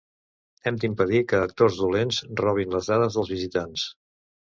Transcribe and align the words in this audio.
Hem 0.69 0.77
d'impedir 0.83 1.19
que 1.31 1.41
actors 1.47 1.77
dolents 1.81 2.21
robin 2.41 2.73
les 2.77 2.89
dades 2.93 3.19
dels 3.19 3.31
visitants. 3.35 3.85